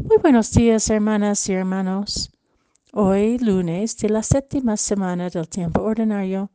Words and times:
Muy 0.00 0.18
buenos 0.18 0.52
días, 0.52 0.88
hermanas 0.90 1.48
y 1.48 1.54
hermanos. 1.54 2.30
Hoy, 2.92 3.36
lunes 3.38 3.96
de 3.96 4.08
la 4.08 4.22
séptima 4.22 4.76
semana 4.76 5.28
del 5.28 5.48
tiempo 5.48 5.82
ordinario, 5.82 6.52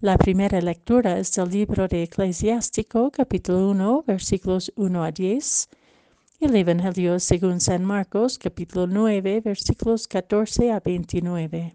la 0.00 0.16
primera 0.16 0.62
lectura 0.62 1.18
es 1.18 1.34
del 1.34 1.50
libro 1.50 1.88
de 1.88 2.04
Eclesiástico, 2.04 3.10
capítulo 3.10 3.68
1, 3.68 4.04
versículos 4.06 4.72
1 4.76 5.04
a 5.04 5.12
10, 5.12 5.68
y 6.40 6.44
el 6.46 6.56
Evangelio 6.56 7.20
según 7.20 7.60
San 7.60 7.84
Marcos, 7.84 8.38
capítulo 8.38 8.86
9, 8.86 9.42
versículos 9.42 10.08
14 10.08 10.72
a 10.72 10.80
29. 10.80 11.74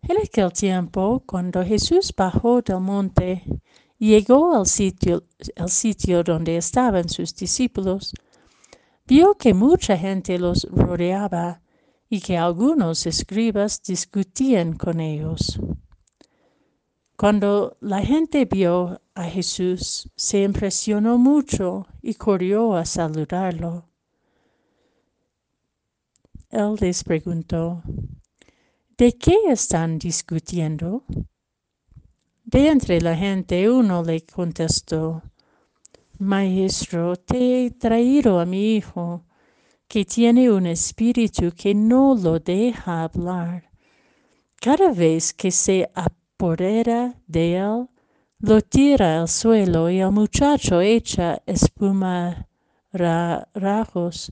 En 0.00 0.16
aquel 0.16 0.50
tiempo, 0.54 1.22
cuando 1.26 1.62
Jesús 1.62 2.14
bajó 2.16 2.62
del 2.62 2.80
monte, 2.80 3.44
llegó 3.98 4.54
al 4.54 4.66
sitio, 4.66 5.24
al 5.56 5.70
sitio 5.70 6.22
donde 6.22 6.56
estaban 6.56 7.08
sus 7.08 7.34
discípulos, 7.34 8.12
vio 9.06 9.34
que 9.34 9.54
mucha 9.54 9.96
gente 9.96 10.38
los 10.38 10.64
rodeaba 10.70 11.60
y 12.08 12.20
que 12.20 12.36
algunos 12.36 13.06
escribas 13.06 13.82
discutían 13.82 14.76
con 14.76 15.00
ellos. 15.00 15.58
Cuando 17.16 17.76
la 17.80 18.02
gente 18.02 18.44
vio 18.44 19.00
a 19.14 19.24
Jesús, 19.24 20.10
se 20.16 20.42
impresionó 20.42 21.16
mucho 21.16 21.86
y 22.02 22.14
corrió 22.14 22.74
a 22.74 22.84
saludarlo. 22.84 23.88
Él 26.50 26.76
les 26.80 27.04
preguntó, 27.04 27.82
¿de 28.96 29.12
qué 29.16 29.36
están 29.48 29.98
discutiendo? 29.98 31.04
De 32.54 32.68
entre 32.68 33.00
la 33.00 33.16
gente 33.16 33.68
uno 33.68 34.04
le 34.04 34.24
contestó, 34.24 35.22
Maestro, 36.18 37.16
te 37.16 37.66
he 37.66 37.70
traído 37.72 38.38
a 38.38 38.46
mi 38.46 38.76
hijo, 38.76 39.24
que 39.88 40.04
tiene 40.04 40.48
un 40.52 40.66
espíritu 40.66 41.50
que 41.50 41.74
no 41.74 42.14
lo 42.14 42.38
deja 42.38 43.02
hablar. 43.02 43.72
Cada 44.60 44.92
vez 44.92 45.34
que 45.34 45.50
se 45.50 45.90
apodera 45.96 47.16
de 47.26 47.56
él, 47.56 47.88
lo 48.38 48.60
tira 48.60 49.20
al 49.20 49.28
suelo 49.28 49.90
y 49.90 49.98
el 49.98 50.12
muchacho 50.12 50.80
echa 50.80 51.42
espuma 51.46 52.46
rajos, 52.92 54.30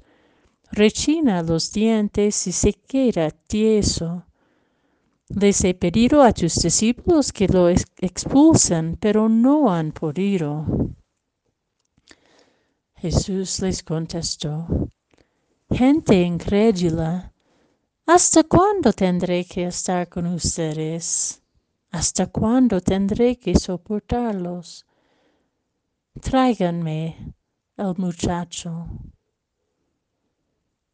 rechina 0.70 1.42
los 1.42 1.72
dientes 1.72 2.46
y 2.46 2.52
se 2.52 2.72
queda 2.72 3.32
tieso. 3.32 4.24
Les 5.34 5.64
he 5.64 5.72
pedido 5.74 6.22
a 6.22 6.32
tus 6.32 6.56
discípulos 6.56 7.32
que 7.32 7.48
lo 7.48 7.68
expulsen, 7.68 8.96
pero 9.00 9.28
no 9.28 9.72
han 9.72 9.92
podido. 9.92 10.66
Jesús 12.96 13.60
les 13.60 13.82
contestó, 13.82 14.66
Gente 15.70 16.20
incrédula, 16.20 17.32
¿hasta 18.06 18.44
cuándo 18.44 18.92
tendré 18.92 19.44
que 19.46 19.64
estar 19.64 20.06
con 20.08 20.26
ustedes? 20.26 21.42
¿Hasta 21.90 22.26
cuándo 22.26 22.80
tendré 22.80 23.36
que 23.36 23.58
soportarlos? 23.58 24.84
Tráiganme 26.20 27.34
el 27.78 27.94
muchacho. 27.96 28.86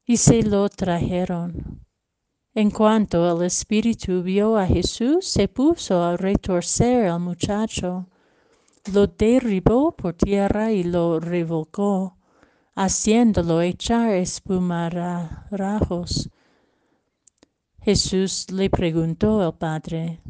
Y 0.07 0.17
se 0.17 0.43
lo 0.45 0.69
trajeron. 0.69 1.88
En 2.55 2.71
cuanto 2.71 3.31
el 3.31 3.45
espíritu 3.45 4.23
vio 4.23 4.57
a 4.57 4.67
Jesús, 4.67 5.27
se 5.27 5.49
puso 5.49 6.03
a 6.03 6.17
retorcer 6.17 7.07
al 7.07 7.21
muchacho, 7.21 8.09
lo 8.93 9.07
derribó 9.07 9.93
por 9.93 10.15
tierra 10.15 10.73
y 10.73 10.83
lo 10.83 11.21
revolcó, 11.21 12.17
haciéndolo 12.75 13.61
echar 13.61 14.15
espumarajos. 14.15 16.31
Jesús 17.81 18.51
le 18.51 18.71
preguntó 18.71 19.43
al 19.43 19.57
padre, 19.57 20.21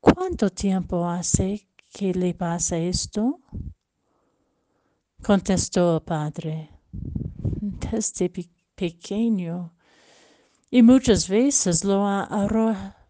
¿cuánto 0.00 0.50
tiempo 0.50 1.08
hace 1.08 1.68
que 1.92 2.12
le 2.14 2.34
pasa 2.34 2.78
esto? 2.78 3.40
Contestó 5.22 5.96
el 5.96 6.02
padre, 6.02 6.70
desde 7.90 8.30
pequeño 8.74 9.74
y 10.70 10.82
muchas 10.82 11.28
veces 11.28 11.84
lo 11.84 12.06
ha 12.06 12.22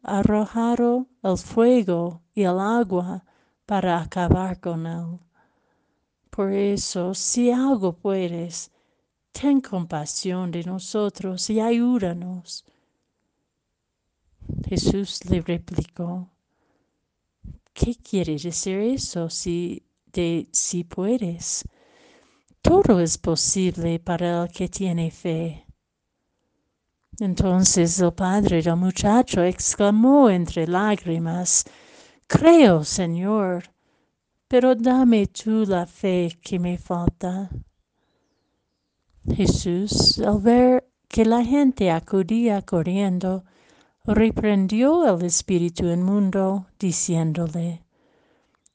arrojado 0.03 1.07
el 1.23 1.37
fuego 1.37 2.23
y 2.35 2.43
el 2.43 2.59
agua 2.59 3.25
para 3.67 4.01
acabar 4.01 4.59
con 4.61 4.87
él. 4.87 5.19
Por 6.31 6.53
eso, 6.53 7.13
si 7.15 7.51
algo 7.51 7.93
puedes, 7.93 8.71
ten 9.33 9.61
compasión 9.61 10.51
de 10.51 10.65
nosotros 10.65 11.51
y 11.51 11.61
ayúdanos. 11.61 12.65
Jesús 14.67 15.25
le 15.27 15.43
replicó, 15.43 16.29
¿qué 17.75 17.95
quiere 17.95 18.37
decir 18.39 18.79
eso 18.79 19.29
si, 19.29 19.83
de, 20.07 20.49
si 20.51 20.85
puedes? 20.85 21.65
Todo 22.63 23.01
es 23.01 23.19
posible 23.19 23.99
para 23.99 24.43
el 24.43 24.49
que 24.51 24.69
tiene 24.69 25.11
fe. 25.11 25.67
Entonces 27.21 28.01
el 28.01 28.15
padre 28.15 28.63
del 28.63 28.77
muchacho 28.77 29.43
exclamó 29.43 30.31
entre 30.31 30.67
lágrimas, 30.67 31.67
Creo, 32.27 32.83
Señor, 32.83 33.65
pero 34.49 34.75
dame 34.75 35.27
tú 35.27 35.67
la 35.67 35.85
fe 35.85 36.39
que 36.43 36.59
me 36.59 36.79
falta. 36.79 37.51
Jesús, 39.29 40.19
al 40.21 40.41
ver 40.41 40.89
que 41.09 41.27
la 41.27 41.45
gente 41.45 41.91
acudía 41.91 42.63
corriendo, 42.63 43.45
reprendió 44.07 45.03
al 45.03 45.23
espíritu 45.23 45.89
inmundo, 45.89 46.69
diciéndole, 46.79 47.85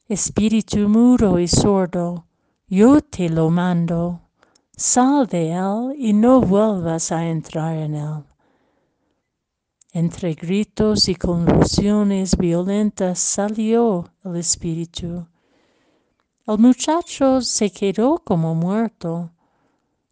Espíritu 0.08 0.88
mudo 0.88 1.40
y 1.40 1.48
sordo, 1.48 2.26
yo 2.68 3.00
te 3.00 3.28
lo 3.28 3.50
mando, 3.50 4.20
sal 4.76 5.26
de 5.26 5.50
él 5.50 5.96
y 5.98 6.12
no 6.12 6.40
vuelvas 6.40 7.10
a 7.10 7.26
entrar 7.26 7.76
en 7.76 7.96
él. 7.96 8.22
Entre 9.98 10.34
gritos 10.34 11.08
y 11.08 11.14
convulsiones 11.14 12.36
violentas 12.36 13.18
salió 13.18 14.04
el 14.24 14.36
espíritu. 14.36 15.26
El 16.46 16.58
muchacho 16.58 17.40
se 17.40 17.70
quedó 17.70 18.18
como 18.18 18.54
muerto, 18.54 19.30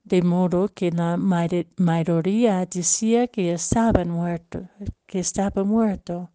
de 0.03 0.23
modo 0.23 0.69
que 0.69 0.91
la 0.91 1.19
mayoría 1.19 2.65
decía 2.65 3.27
que 3.28 3.53
estaba 3.53 4.06
muerto, 4.06 4.67
que 5.05 5.19
estaba 5.19 5.65
muerto. 5.65 6.31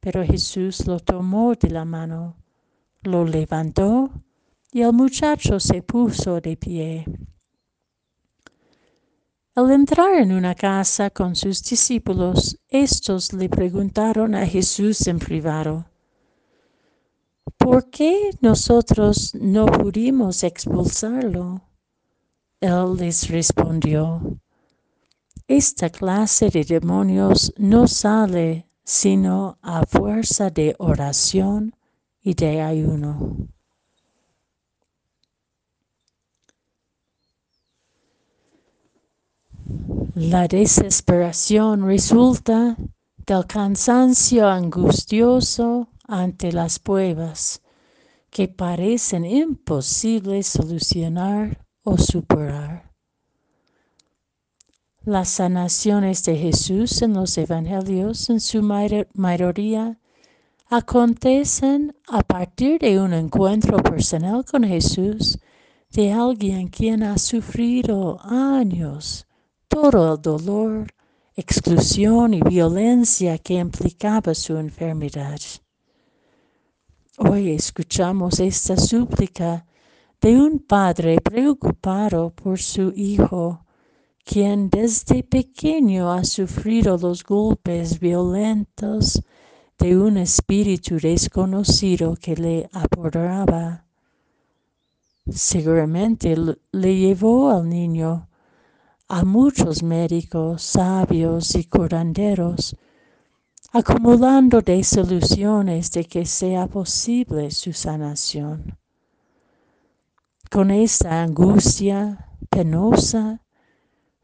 Pero 0.00 0.24
Jesús 0.24 0.86
lo 0.86 0.98
tomó 0.98 1.54
de 1.56 1.68
la 1.68 1.84
mano, 1.84 2.36
lo 3.02 3.26
levantó 3.26 4.08
y 4.72 4.80
el 4.80 4.94
muchacho 4.94 5.60
se 5.60 5.82
puso 5.82 6.40
de 6.40 6.56
pie. 6.56 7.04
Al 9.56 9.72
entrar 9.72 10.14
en 10.14 10.30
una 10.30 10.54
casa 10.54 11.10
con 11.10 11.34
sus 11.34 11.60
discípulos, 11.64 12.56
estos 12.68 13.32
le 13.32 13.48
preguntaron 13.48 14.36
a 14.36 14.46
Jesús 14.46 15.04
en 15.08 15.18
privado, 15.18 15.86
¿por 17.58 17.90
qué 17.90 18.30
nosotros 18.40 19.34
no 19.34 19.66
pudimos 19.66 20.44
expulsarlo? 20.44 21.62
Él 22.60 22.96
les 22.96 23.28
respondió, 23.28 24.38
esta 25.48 25.90
clase 25.90 26.48
de 26.48 26.62
demonios 26.62 27.52
no 27.58 27.88
sale 27.88 28.68
sino 28.84 29.58
a 29.62 29.84
fuerza 29.84 30.50
de 30.50 30.76
oración 30.78 31.74
y 32.22 32.34
de 32.34 32.62
ayuno. 32.62 33.48
La 40.20 40.46
desesperación 40.46 41.86
resulta 41.86 42.76
del 43.26 43.46
cansancio 43.46 44.46
angustioso 44.48 45.88
ante 46.06 46.52
las 46.52 46.78
pruebas 46.78 47.62
que 48.28 48.46
parecen 48.46 49.24
imposibles 49.24 50.46
solucionar 50.46 51.64
o 51.84 51.96
superar. 51.96 52.92
Las 55.04 55.30
sanaciones 55.30 56.22
de 56.26 56.36
Jesús 56.36 57.00
en 57.00 57.14
los 57.14 57.38
evangelios 57.38 58.28
en 58.28 58.40
su 58.40 58.60
mayoría 58.62 59.98
acontecen 60.68 61.96
a 62.06 62.20
partir 62.20 62.78
de 62.78 63.00
un 63.00 63.14
encuentro 63.14 63.78
personal 63.78 64.44
con 64.44 64.64
Jesús 64.64 65.38
de 65.88 66.12
alguien 66.12 66.68
quien 66.68 67.04
ha 67.04 67.16
sufrido 67.16 68.20
años 68.22 69.26
todo 69.70 70.14
el 70.14 70.20
dolor, 70.20 70.92
exclusión 71.36 72.34
y 72.34 72.42
violencia 72.42 73.38
que 73.38 73.54
implicaba 73.54 74.34
su 74.34 74.56
enfermedad. 74.56 75.40
Hoy 77.16 77.52
escuchamos 77.52 78.40
esta 78.40 78.76
súplica 78.76 79.64
de 80.20 80.36
un 80.36 80.58
padre 80.58 81.18
preocupado 81.20 82.30
por 82.30 82.58
su 82.58 82.92
hijo, 82.96 83.64
quien 84.24 84.68
desde 84.68 85.22
pequeño 85.22 86.12
ha 86.12 86.24
sufrido 86.24 86.98
los 86.98 87.22
golpes 87.22 88.00
violentos 88.00 89.22
de 89.78 89.96
un 89.96 90.16
espíritu 90.16 90.96
desconocido 90.96 92.16
que 92.16 92.34
le 92.34 92.68
apoderaba. 92.72 93.84
Seguramente 95.30 96.34
le 96.72 96.96
llevó 96.96 97.50
al 97.50 97.68
niño 97.68 98.29
a 99.12 99.24
muchos 99.24 99.82
médicos, 99.82 100.62
sabios 100.62 101.56
y 101.56 101.64
curanderos, 101.64 102.76
acumulando 103.72 104.62
soluciones 104.84 105.90
de 105.90 106.04
que 106.04 106.24
sea 106.24 106.68
posible 106.68 107.50
su 107.50 107.72
sanación. 107.72 108.78
Con 110.48 110.70
esta 110.70 111.22
angustia 111.22 112.28
penosa, 112.50 113.42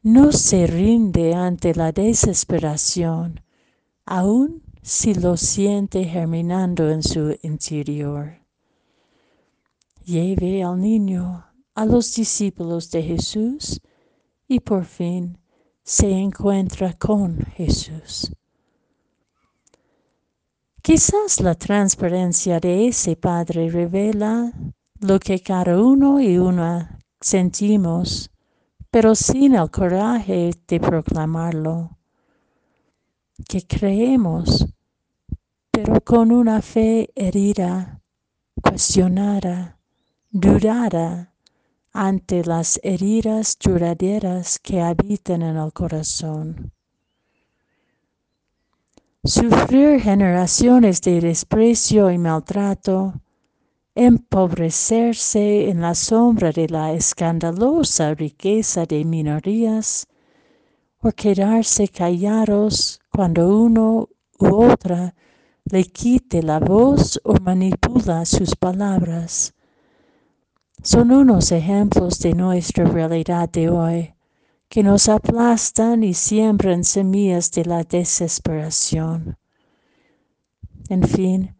no 0.02 0.30
se 0.30 0.68
rinde 0.68 1.34
ante 1.34 1.74
la 1.74 1.90
desesperación, 1.90 3.40
aun 4.04 4.62
si 4.82 5.14
lo 5.14 5.36
siente 5.36 6.04
germinando 6.04 6.88
en 6.90 7.02
su 7.02 7.36
interior. 7.42 8.38
Lleve 10.04 10.62
al 10.62 10.80
niño 10.80 11.44
a 11.74 11.84
los 11.84 12.14
discípulos 12.14 12.88
de 12.92 13.02
Jesús 13.02 13.80
y 14.48 14.60
por 14.60 14.84
fin 14.84 15.38
se 15.82 16.10
encuentra 16.10 16.92
con 16.94 17.38
Jesús. 17.56 18.32
Quizás 20.82 21.40
la 21.40 21.54
transparencia 21.54 22.60
de 22.60 22.88
ese 22.88 23.16
Padre 23.16 23.70
revela 23.70 24.52
lo 25.00 25.18
que 25.18 25.40
cada 25.40 25.80
uno 25.80 26.20
y 26.20 26.38
una 26.38 26.98
sentimos, 27.20 28.30
pero 28.90 29.14
sin 29.14 29.54
el 29.56 29.70
coraje 29.70 30.52
de 30.66 30.80
proclamarlo, 30.80 31.98
que 33.48 33.66
creemos, 33.66 34.66
pero 35.70 36.00
con 36.00 36.32
una 36.32 36.62
fe 36.62 37.10
herida, 37.14 38.00
cuestionada, 38.62 39.78
dudada 40.30 41.35
ante 41.96 42.44
las 42.44 42.78
heridas 42.82 43.56
duraderas 43.58 44.58
que 44.58 44.82
habitan 44.82 45.40
en 45.40 45.56
el 45.56 45.72
corazón. 45.72 46.70
Sufrir 49.24 50.00
generaciones 50.00 51.00
de 51.00 51.22
desprecio 51.22 52.10
y 52.10 52.18
maltrato, 52.18 53.14
empobrecerse 53.94 55.70
en 55.70 55.80
la 55.80 55.94
sombra 55.94 56.52
de 56.52 56.68
la 56.68 56.92
escandalosa 56.92 58.14
riqueza 58.14 58.84
de 58.84 59.02
minorías, 59.04 60.06
o 61.00 61.10
quedarse 61.12 61.88
callados 61.88 63.00
cuando 63.10 63.48
uno 63.48 64.10
u 64.38 64.46
otra 64.46 65.14
le 65.64 65.84
quite 65.84 66.42
la 66.42 66.58
voz 66.58 67.18
o 67.24 67.34
manipula 67.40 68.26
sus 68.26 68.54
palabras 68.54 69.55
son 70.86 71.10
unos 71.10 71.50
ejemplos 71.50 72.20
de 72.20 72.32
nuestra 72.32 72.84
realidad 72.84 73.48
de 73.48 73.68
hoy, 73.68 74.14
que 74.68 74.84
nos 74.84 75.08
aplastan 75.08 76.04
y 76.04 76.14
siembran 76.14 76.84
semillas 76.84 77.50
de 77.50 77.64
la 77.64 77.82
desesperación. 77.82 79.36
En 80.88 81.02
fin, 81.02 81.56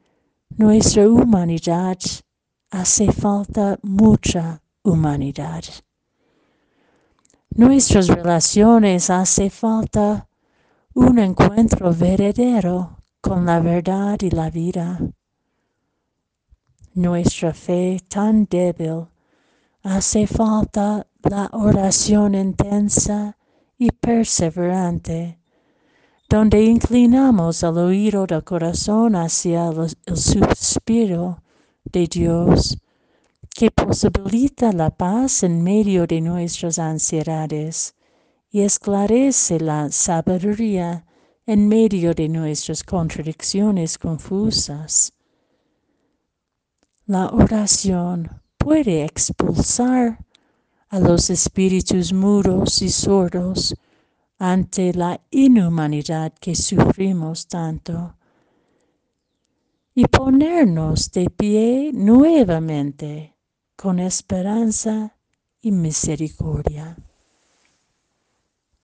nuestra 0.57 1.09
humanidad 1.09 1.99
hace 2.71 3.11
falta 3.11 3.81
mucha 3.83 4.63
humanidad. 4.85 5.65
Nuestras 7.51 8.07
relaciones 8.07 9.11
hace 9.11 9.51
falta 9.51 10.29
un 10.95 11.19
encuentro 11.19 11.93
verdadero 11.93 12.99
con 13.21 13.45
la 13.45 13.59
verdad 13.59 14.19
y 14.21 14.31
la 14.31 14.51
vida. 14.51 15.01
Nuestra 16.95 17.53
fe 17.53 18.01
tan 18.09 18.47
débil 18.49 19.09
hace 19.87 20.27
falta 20.27 21.07
la 21.23 21.49
oración 21.53 22.35
intensa 22.35 23.39
y 23.79 23.93
perseverante, 23.93 25.39
donde 26.29 26.65
inclinamos 26.65 27.63
el 27.63 27.79
oído 27.79 28.27
del 28.27 28.43
corazón 28.43 29.15
hacia 29.15 29.69
el 29.69 30.17
suspiro 30.17 31.41
de 31.85 32.09
Dios, 32.09 32.77
que 33.49 33.71
posibilita 33.71 34.73
la 34.73 34.91
paz 34.91 35.45
en 35.45 35.63
medio 35.63 36.05
de 36.05 36.21
nuestras 36.21 36.81
ansiedades 36.81 37.95
y 38.51 38.63
esclarece 38.63 39.61
la 39.61 39.93
sabiduría 39.93 41.07
en 41.47 41.69
medio 41.69 42.13
de 42.13 42.29
nuestras 42.29 42.83
contradicciones 42.83 43.99
confusas. 43.99 45.13
La 47.07 47.29
oración 47.29 48.43
puede 48.67 49.05
expulsar 49.05 50.19
a 50.89 50.99
los 50.99 51.31
espíritus 51.31 52.13
mudos 52.13 52.83
y 52.83 52.89
sordos 52.89 53.77
ante 54.41 54.93
la 54.93 55.21
inhumanidad 55.31 56.33
que 56.41 56.57
sufrimos 56.57 57.47
tanto 57.47 58.17
y 59.95 60.05
ponernos 60.07 61.13
de 61.13 61.31
pie 61.31 61.93
nuevamente 61.95 63.37
con 63.77 64.01
esperanza 64.01 65.17
y 65.61 65.71
misericordia. 65.71 66.97